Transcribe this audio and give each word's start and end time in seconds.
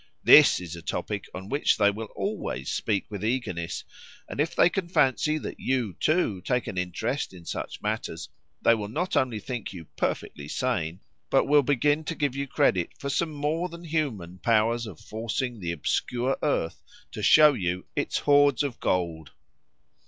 This 0.23 0.59
is 0.59 0.75
a 0.75 0.81
topic 0.81 1.25
on 1.31 1.47
which 1.47 1.77
they 1.77 1.91
will 1.91 2.09
always 2.15 2.71
speak 2.71 3.05
with 3.11 3.23
eagerness, 3.23 3.83
and 4.27 4.39
if 4.39 4.55
they 4.55 4.67
can 4.67 4.87
fancy 4.89 5.37
that 5.37 5.59
you, 5.59 5.93
too, 5.99 6.41
take 6.41 6.65
an 6.65 6.75
interest 6.75 7.35
in 7.35 7.45
such 7.45 7.83
matters, 7.83 8.27
they 8.63 8.73
will 8.73 8.87
not 8.87 9.15
only 9.15 9.39
think 9.39 9.73
you 9.73 9.85
perfectly 9.97 10.47
sane, 10.47 11.01
but 11.29 11.45
will 11.45 11.61
begin 11.61 12.03
to 12.05 12.15
give 12.15 12.35
you 12.35 12.47
credit 12.47 12.97
for 12.97 13.09
some 13.11 13.29
more 13.31 13.69
than 13.69 13.83
human 13.83 14.39
powers 14.39 14.87
of 14.87 14.99
forcing 14.99 15.59
the 15.59 15.71
obscure 15.71 16.35
earth 16.41 16.81
to 17.11 17.21
show 17.21 17.53
you 17.53 17.85
its 17.95 18.17
hoards 18.17 18.63
of 18.63 18.79
gold. 18.79 19.33